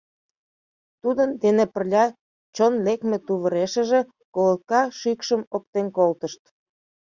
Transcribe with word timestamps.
Тудын 1.01 1.29
дене 1.43 1.65
пырляк 1.73 2.11
чон 2.55 2.73
лекме 2.85 3.17
тувырешыже 3.25 3.99
колотка 4.35 4.81
шӱкшым 4.99 5.41
оптен 5.55 5.87
колтышт. 5.97 6.41